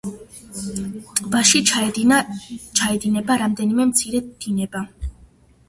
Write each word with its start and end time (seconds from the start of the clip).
ტბაში 1.19 1.61
ჩაედინება 1.75 3.39
რამდენიმე 3.45 3.89
მცირე 3.93 4.25
დინება. 4.47 4.85